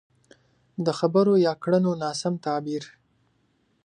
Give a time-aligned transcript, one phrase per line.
[0.85, 2.83] د خبرو يا کړنو ناسم تعبير.